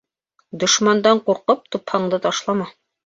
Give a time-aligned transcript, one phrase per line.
[0.63, 2.69] Дошмандан ҡурҡып, тупһаңды ташлама.